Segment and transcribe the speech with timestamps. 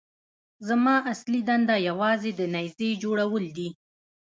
[0.67, 3.69] زما اصلي دنده یوازې د نيزې جوړول دي.